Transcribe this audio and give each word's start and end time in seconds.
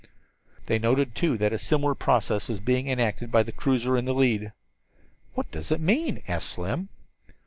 They 0.65 0.79
noted, 0.79 1.13
too, 1.13 1.37
that 1.37 1.53
a 1.53 1.59
similar 1.59 1.93
process 1.93 2.49
was 2.49 2.59
being 2.59 2.87
enacted 2.89 3.31
by 3.31 3.43
the 3.43 3.51
cruiser 3.51 3.95
in 3.95 4.05
the 4.05 4.15
lead. 4.15 4.51
"What 5.35 5.51
does 5.51 5.71
it 5.71 5.79
mean?" 5.79 6.23
asked 6.27 6.49
Slim. 6.49 6.89